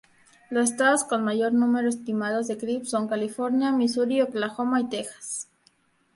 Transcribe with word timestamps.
Los 0.49 0.71
estados 0.71 1.03
con 1.03 1.23
mayor 1.23 1.53
número 1.53 1.87
estimado 1.87 2.41
de 2.41 2.57
Crips 2.57 2.89
son 2.89 3.07
California, 3.07 3.71
Missouri, 3.71 4.19
Oklahoma 4.23 4.81
y 4.81 4.89
Texas. 4.89 5.47